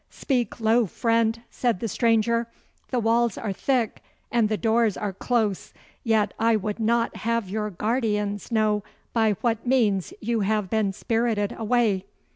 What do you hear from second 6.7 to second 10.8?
not have your guardians know by what means you have